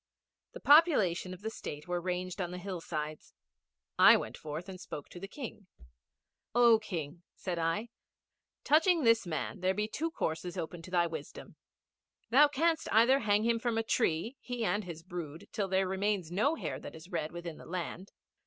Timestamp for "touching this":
8.63-9.27